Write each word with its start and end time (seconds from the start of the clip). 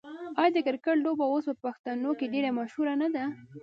آیا 0.39 0.51
د 0.55 0.57
کرکټ 0.67 0.97
لوبه 1.05 1.25
اوس 1.31 1.45
په 1.49 1.55
پښتنو 1.65 2.11
کې 2.19 2.31
ډیره 2.33 2.49
مشهوره 2.59 2.93
نه 3.01 3.07
ده؟ 3.15 3.25